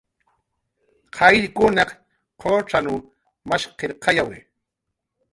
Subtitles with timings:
[1.17, 1.89] Qayllkunaq
[2.41, 2.95] qucxanw
[3.49, 4.37] mashqirqayawi